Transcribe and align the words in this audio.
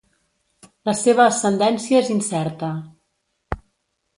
La 0.89 0.95
seva 1.01 1.27
ascendència 1.33 1.99
és 2.05 2.09
incerta. 2.15 2.71